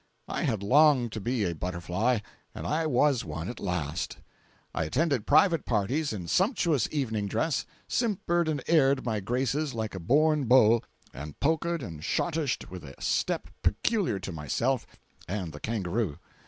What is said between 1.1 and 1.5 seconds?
to be